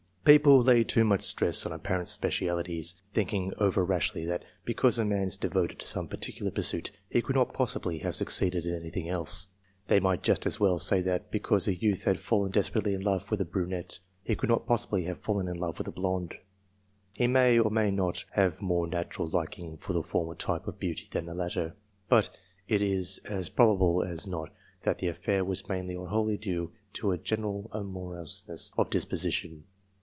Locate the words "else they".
9.09-9.99